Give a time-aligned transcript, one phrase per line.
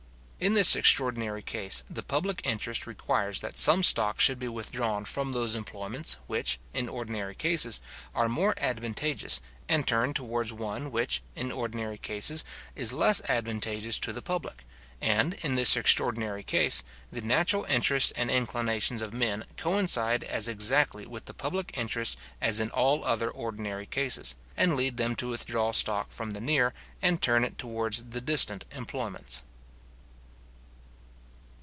[0.43, 5.33] In this extraordinary case, the public interest requires that some stock should be withdrawn from
[5.33, 7.79] those employments which, in ordinary cases,
[8.15, 12.43] are more advantageous, and turned towards one which, in ordinary cases,
[12.75, 14.63] is less advantageous to the public;
[14.99, 16.81] and, in this extraordinary case,
[17.11, 22.59] the natural interests and inclinations of men coincide as exactly with the public interests as
[22.59, 27.21] in all other ordinary cases, and lead them to withdraw stock from the near, and
[27.21, 29.43] to turn it towards the distant employments.